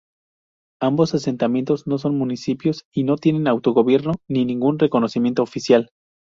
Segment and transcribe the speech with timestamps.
[0.81, 5.91] Ambos asentamientos no son municipios y no tienen autogobierno ni ningún reconocimiento oficial.